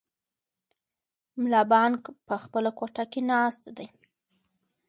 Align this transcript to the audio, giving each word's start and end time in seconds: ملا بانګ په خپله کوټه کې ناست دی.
ملا 1.41 1.61
بانګ 1.71 1.99
په 2.27 2.35
خپله 2.43 2.69
کوټه 2.77 3.03
کې 3.11 3.21
ناست 3.31 3.63
دی. 3.77 3.87